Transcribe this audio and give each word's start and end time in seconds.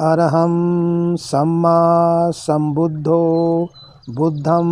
अरहं 0.00 1.16
सम्मा 1.16 2.30
सम्बुद्धो 2.30 3.68
बुद्धं 4.10 4.68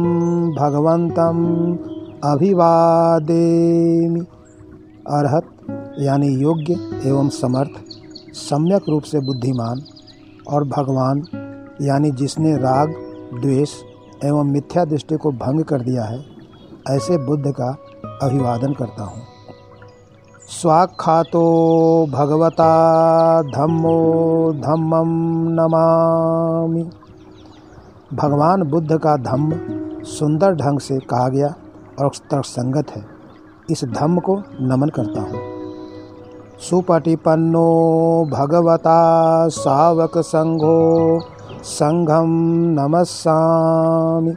भगवन्तम् 0.51 1.77
अभिवादेमि। 2.25 4.21
अरहत, 5.11 5.45
यानी 5.99 6.29
योग्य 6.29 6.73
एवं 7.09 7.29
समर्थ, 7.29 7.71
सम्यक 8.33 8.83
रूप 8.89 9.03
से 9.03 9.21
बुद्धिमान 9.21 9.83
और 10.49 10.65
भगवान, 10.65 11.23
यानी 11.83 12.11
जिसने 12.11 12.57
राग, 12.57 12.89
द्वेष 13.43 13.71
एवं 14.25 14.45
मिथ्या 14.45 14.85
दृष्टि 14.85 15.17
को 15.17 15.33
भंग 15.33 15.65
कर 15.65 15.81
दिया 15.81 16.05
है, 16.05 16.25
ऐसे 16.91 17.19
बुद्ध 17.19 17.51
का 17.51 17.77
अभिवादन 18.23 18.73
करता 18.73 19.05
हूँ। 19.05 19.23
स्वाख्यातो 20.59 21.41
भगवता 22.07 23.43
धम्मो 23.43 24.53
धम्मम 24.53 25.09
नमामि। 25.51 26.91
भगवान 28.15 28.63
बुद्ध 28.63 28.99
का 28.99 29.17
धम्म 29.17 29.53
सुंदर 30.05 30.55
ढंग 30.55 30.79
से 30.79 30.99
कहा 30.99 31.29
गया 31.29 31.55
और 32.01 32.11
तर्कसंगत 32.31 32.91
है। 32.91 33.05
इस 33.71 33.85
धम्म 33.85 34.19
को 34.19 34.43
नमन 34.61 34.89
करता 34.89 35.21
हूँ। 35.21 35.41
सुपटिपन्नो 36.61 37.69
भगवता 38.33 39.49
सावक 39.49 40.19
संघो 40.19 41.21
संघम 41.63 42.27
नमस्सामि। 42.81 44.33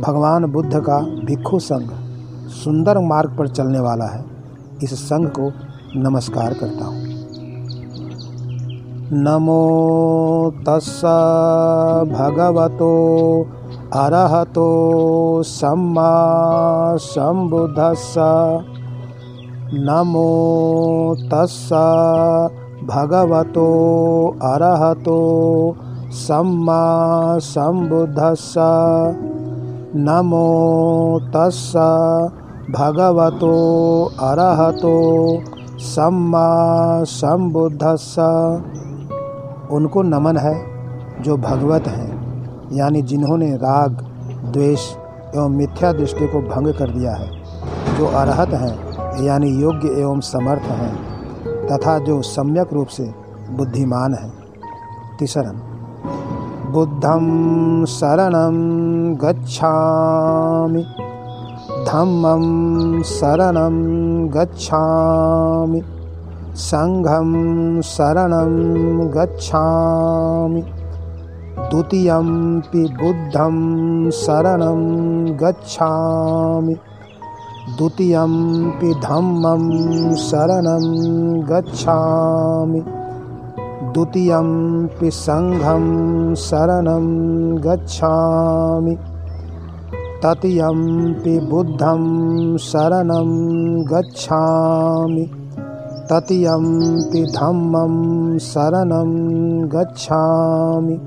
भगवान 0.00 0.44
बुद्ध 0.44 0.80
का 0.80 1.00
भिक्षु 1.00 1.58
संघ 1.58 1.90
सुंदर 2.48 2.98
मार्ग 2.98 3.36
पर 3.38 3.48
चलने 3.48 3.80
वाला 3.80 4.04
है। 4.04 4.33
इस 4.84 4.94
संघ 4.94 5.28
को 5.28 5.52
नमस्कार 5.96 6.54
करता 6.54 6.84
हूँ। 6.84 6.96
नमो 9.12 9.60
तस् 10.68 11.04
भगवतो 12.10 12.92
अरहतो 13.94 14.68
सम्मा 15.42 16.12
सम्बुद्धस्स। 16.96 18.14
नमो 19.74 21.16
तस् 21.34 21.72
भगवतो 22.86 23.68
अरहतो 24.42 25.20
सम्मा 26.10 26.84
सम्बुद्धस्स। 27.38 28.54
नमो 29.96 30.46
तस् 31.36 31.76
भगवतो 32.70 34.04
अरहतो 34.20 34.94
सम्मा 35.78 36.48
सम्बुद्धस्स। 37.04 38.18
उनको 39.70 40.02
नमन 40.02 40.36
है, 40.36 40.66
जो 41.22 41.36
भगवत 41.36 41.84
हैं, 41.86 42.14
यानी 42.72 43.02
जिन्होंने 43.02 43.56
राग, 43.56 43.90
द्वेष 44.52 44.96
एवं 45.36 45.48
मिथ्या 45.48 45.92
दृष्टि 45.92 46.26
को 46.26 46.40
भंग 46.40 46.74
कर 46.74 46.90
दिया 46.90 47.14
है, 47.14 47.30
जो 47.98 48.06
अरहत 48.06 48.48
हैं, 48.48 48.78
यानी 49.24 49.48
योग्य 49.50 49.88
एवं 49.88 50.20
समर्थ 50.20 50.62
हैं, 50.62 50.94
तथा 51.66 51.98
जो 51.98 52.22
सम्यक 52.22 52.72
रूप 52.72 52.86
से 52.86 53.14
बुद्धिमान 53.50 54.14
हैं। 54.14 54.32
तीसरन 55.18 55.60
बुद्धम 56.72 57.84
शरण 57.84 58.32
गच्छामि। 59.14 60.84
धम्मं 61.70 63.02
शरणं 63.02 63.76
गच्छामि। 64.34 65.82
सङ्घं 66.54 67.80
शरणं 67.80 68.52
गच्छामि। 69.14 70.62
द्वितीयम्पि 71.58 72.78
बुद्धं 72.78 73.56
शरणं 74.10 74.82
गच्छामि। 75.40 76.74
द्वितीयम्पि 77.78 78.94
धम्मं 78.94 80.14
शरणं 80.14 80.84
गच्छामि। 81.50 82.80
द्वितीयम्पि 83.94 85.10
सङ्घं 85.10 86.34
शरणं 86.34 87.06
गच्छामि। 87.64 88.96
तृतीयम्पि 90.24 91.40
बुद्धं 91.40 92.56
शरणं 92.56 93.28
गच्छामि। 93.82 95.30
तृतीयम्पि 96.08 97.22
धम्मं 97.22 98.38
शरणं 98.38 99.10
गच्छामि। 99.68 100.98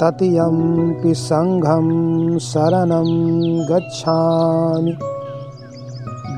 तृतीयम्पि 0.00 1.14
सङ्घं 1.14 2.38
शरणं 2.38 3.04
गच्छामि। 3.70 4.92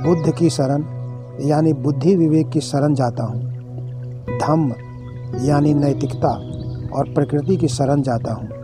बुद्ध 0.06 0.32
की 0.38 0.50
शरण, 0.50 0.84
यानी 1.40 1.72
बुद्धि 1.72 2.16
विवेक 2.16 2.48
की 2.48 2.60
शरण 2.60 2.94
जाता 2.94 3.24
हूँ। 3.24 3.42
धम्म, 4.38 4.72
यानी 5.44 5.74
नैतिकता 5.74 6.28
और 6.98 7.04
प्रकृति 7.14 7.56
की 7.56 7.68
शरण 7.68 8.02
जाता 8.02 8.34
हूँ। 8.34 8.59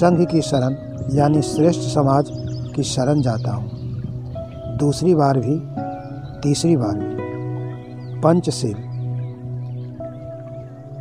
संघ 0.00 0.26
की 0.26 0.42
शरण 0.42 0.74
यानी 1.18 1.42
श्रेष्ठ 1.42 1.80
समाज 1.80 2.30
की 2.76 2.82
शरण 2.82 3.22
जाता 3.22 3.52
हूँ। 3.52 3.70
दूसरी 4.78 5.14
बार 5.14 5.38
भी, 5.38 5.68
तीसरी 6.40 6.76
बार 6.76 6.88
भी। 6.88 8.20
पंचशील। 8.20 8.74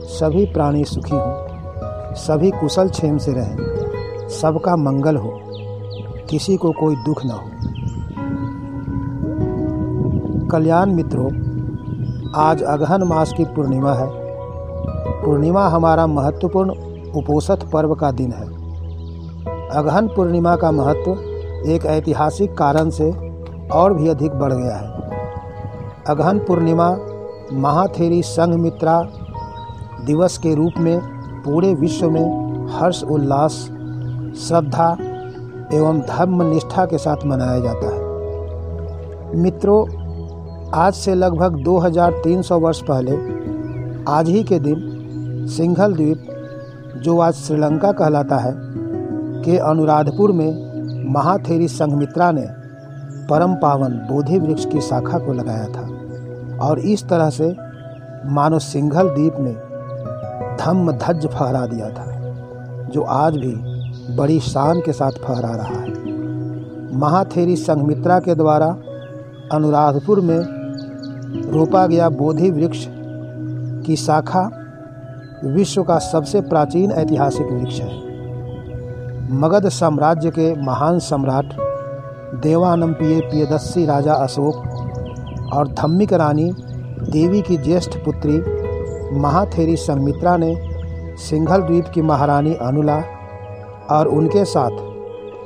सभी 0.07 0.47
प्राणी 0.47 0.85
सुखी 0.85 1.17
हों, 1.17 2.15
सभी 2.15 2.51
कुशल 2.51 2.89
क्षेम 2.89 3.19
से 3.19 3.33
रहें। 3.33 3.76
सबका 4.29 4.77
मंगल 4.77 5.17
हो, 5.17 5.41
किसी 6.31 6.57
को 6.57 6.73
कोई 6.73 6.97
दुख 6.97 7.25
न 7.25 7.31
हो। 7.31 7.41
कल्याण 10.49 10.91
मित्रों, 10.91 11.31
आज 12.35 12.63
अगहन 12.63 13.03
मास 13.03 13.33
की 13.37 13.45
पूर्णिमा 13.45 13.93
है। 13.95 14.09
पूर्णिमा 15.25 15.69
हमारा 15.69 16.07
महत्वपूर्ण 16.07 16.71
उपोषथ 17.11 17.71
पर्व 17.71 17.95
का 17.95 18.11
दिन 18.11 18.33
है। 18.33 18.47
अगहन 19.69 20.09
पूर्णिमा 20.09 20.57
का 20.57 20.71
महत्व 20.71 21.11
एक 21.71 21.87
ऐतिहासिक 21.87 22.59
कारण 22.59 22.91
से 22.91 23.11
और 23.69 23.95
भी 23.95 24.09
अधिक 24.09 24.33
बढ़ 24.33 24.53
गया 24.53 24.77
है। 24.77 24.97
अगहन 26.09 26.39
पूर्णिमा 26.39 26.99
महाथेरी 27.53 28.23
संघमित्रा 28.23 29.09
दिवस 30.07 30.39
के 30.39 30.55
रूप 30.55 30.73
में 30.79 31.01
पूरे 31.43 31.75
विश्व 31.75 32.11
में 32.11 32.47
हर्ष, 32.69 33.05
उल्लास 33.05 33.76
श्रद्धा 34.37 34.97
एवं 35.73 36.01
धर्म 36.01 36.43
निष्ठा 36.43 36.85
के 36.87 36.99
साथ 36.99 37.17
मनाया 37.27 37.59
जाता 37.59 37.87
है। 37.87 39.37
मित्रों, 39.37 39.81
आज 40.75 40.95
से 40.95 41.15
लगभग 41.15 41.57
2300 41.65 42.59
वर्ष 42.61 42.81
पहले, 42.91 43.17
आज 44.09 44.29
ही 44.29 44.43
के 44.43 44.59
दिन 44.59 45.47
सिंघल 45.47 45.95
द्वीप, 45.95 46.27
जो 46.97 47.19
आज 47.21 47.35
श्रीलंका 47.35 47.93
कहलाता 47.93 48.37
है, 48.37 48.53
के 49.43 49.59
अनुराधपुर 49.59 50.33
में 50.33 51.13
महाथेरी 51.13 51.69
संघमित्रा 51.69 52.31
ने 52.33 52.47
परम 53.31 53.55
पावन 53.55 53.93
बोधि 54.11 54.39
वृक्ष 54.39 54.65
की 54.65 54.81
शाखा 54.81 55.19
को 55.19 55.33
लगाया 55.33 55.67
था 55.67 56.69
और 56.69 56.79
इस 56.79 57.09
तरह 57.09 57.31
से 57.31 57.57
मानो 58.25 58.59
सिंघल 58.59 59.09
द्वीप 59.09 59.37
में 59.39 59.55
धम्म 60.61 60.93
धज्ज 60.93 61.27
फहरा 61.27 61.67
दिया 61.67 61.89
था, 61.89 62.05
जो 62.91 63.03
आज 63.03 63.37
भी 63.37 63.76
बड़ी 64.11 64.41
शान 64.41 64.81
के 64.81 64.93
साथ 64.93 65.11
फहरा 65.11 65.51
रहा 65.51 65.81
है। 65.81 66.13
महाथेरी 66.97 67.57
संघमित्रा 67.57 68.19
के 68.21 68.35
द्वारा 68.35 68.67
अनुराधपुर 69.53 70.21
में 70.21 70.39
रोपा 71.53 71.87
गया 71.87 72.09
बोधि 72.09 72.51
वृक्ष 72.51 72.87
की 73.87 73.97
शाखा 73.97 74.51
विश्व 75.45 75.83
का 75.83 75.99
सबसे 75.99 76.41
प्राचीन 76.41 76.91
ऐतिहासिक 76.91 77.47
वृक्ष 77.47 77.81
है। 77.81 78.07
मगध 79.33 79.69
साम्राज्य 79.69 80.31
के 80.31 80.63
महान 80.63 80.99
सम्राट 80.99 81.45
देवानंपिय 82.43 83.21
पियदस्सी 83.21 83.87
राजा 83.87 84.15
अशोक 84.15 85.51
और 85.53 85.69
धम्मिक 85.69 86.13
रानी 86.13 86.53
देवी 87.11 87.43
की 87.43 87.57
ज्येष्ठ 87.57 87.97
पुत्री 87.97 88.39
महाथेरी 89.19 89.77
संमित्रा 89.77 90.37
ने 90.37 90.57
सिंघल 91.19 91.63
द्वीप 91.63 91.85
की 91.95 92.03
महारानी 92.03 92.55
अनुला 92.55 93.03
और 93.91 94.09
उनके 94.09 94.45
साथ 94.45 94.71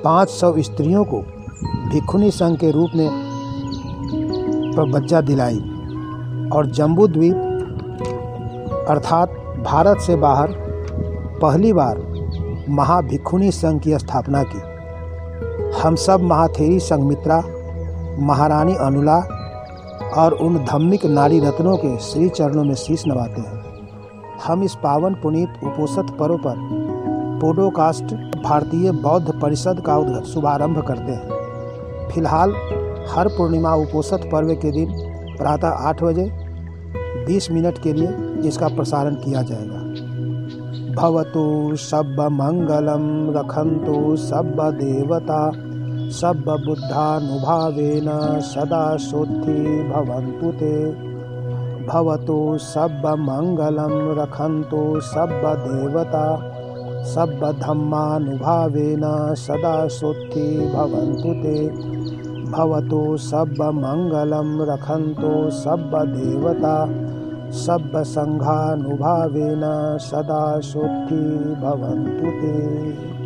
500 0.05 0.63
स्त्रियों 0.63 1.05
को 1.05 1.19
भिक्षुनी 1.91 2.31
संघ 2.31 2.59
के 2.59 2.71
रूप 2.71 2.91
में 2.95 3.09
प्रबज्जा 4.75 5.21
दिलाई 5.21 5.59
और 6.53 6.67
जम्बू 6.67 7.07
द्वीप 7.07 7.37
अर्थात 8.89 9.31
भारत 9.67 9.99
से 9.99 10.17
बाहर 10.17 10.49
पहली 11.43 11.73
बार 11.73 11.99
महाभिक्षुनी 12.69 13.51
संघ 13.51 13.81
की 13.81 13.99
स्थापना 13.99 14.43
की। 14.43 14.63
हम 15.81 15.95
सब 15.95 16.21
महाथेरी 16.23 16.79
संघमित्रा 16.81 17.43
महारानी 18.19 18.75
अनुला 18.75 19.17
और 20.17 20.33
उन 20.33 20.59
धम्मिक 20.59 21.07
नारी 21.07 21.41
रत्नों 21.41 21.77
के 21.77 21.99
श्री 21.99 22.29
चरणों 22.29 22.65
में 22.65 22.75
शीश 22.75 23.07
नवाते 23.07 23.41
हैं। 23.41 23.63
हम 24.45 24.63
इस 24.63 24.75
पावन 24.75 25.15
पुनीत 25.15 25.49
उपोषित 25.65 26.11
पर्व 26.11 26.37
पर 26.37 26.80
पोडोकास्ट 27.41 28.43
भारतीय 28.43 28.93
बौद्ध 28.93 29.43
परिषद 29.43 29.81
का 29.81 30.21
शुभारंभ 30.21 30.89
करते 30.89 31.03
हैं। 31.03 31.31
फ़िलहाल, 32.15 32.55
हर 33.11 33.29
पूर्णिमा 33.29 33.75
उपोषित 33.75 34.29
पर्व 34.33 34.55
के 34.55 34.73
दिन 34.73 34.89
प्रातः 35.39 35.69
आठ 35.69 36.03
बजे 36.03 36.33
20 37.27 37.51
मिनट 37.51 37.79
के 37.79 37.93
लिए 37.93 38.09
इसका 38.49 38.69
प्रसारण 38.69 39.15
किया 39.15 39.43
जाएगा। 39.43 39.81
भवतु 41.03 41.77
सब्बमङ्गलं 41.77 43.35
रखन्तु 43.35 44.17
सब्बदेवता 44.17 45.53
सब्बबुद्धानुभावेन 46.11 48.41
सदा 48.41 48.97
शुद्धि 48.97 49.91
भवन्तु 49.95 50.53
ते। 50.53 50.93
भवतु 51.87 52.59
सब्बमङ्गलं 52.59 54.23
रखन्तु 54.23 55.01
सब्बदेवता 55.01 56.57
सब्बधम्मानुभावेन 57.05 59.35
सदा 59.35 59.89
शुद्धि 59.89 60.73
भवन्तु 60.75 61.23
ते। 61.23 61.71
भवतु 62.51 63.17
सब्बमङ्गलं 63.17 64.67
रखन्तु 64.67 65.51
सब्बदेवता। 65.51 66.89
सब्बसङ्घानुभावेन 67.51 69.99
सदा 70.01 70.61
शुद्धि 70.61 71.55
भवन्तु 71.55 72.21
ते। 72.21 73.20